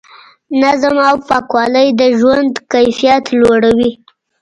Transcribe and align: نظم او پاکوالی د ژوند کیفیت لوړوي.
نظم 0.61 0.95
او 1.09 1.15
پاکوالی 1.27 1.87
د 1.99 2.01
ژوند 2.19 2.51
کیفیت 2.73 3.25
لوړوي. 3.39 3.91